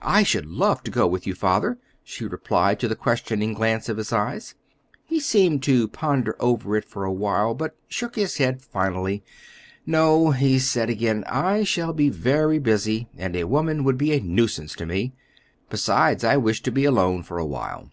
[0.00, 3.98] "I should love to go with you, Father," she replied to the questioning glance of
[3.98, 4.54] his eyes.
[5.04, 9.22] He seemed to ponder over it for a while, but shook his head finally.
[9.84, 14.20] "No," he said again; "I shall be very busy, and a woman would be a
[14.20, 15.12] nuisance to me.
[15.68, 17.90] Besides, I wish to be alone for a while."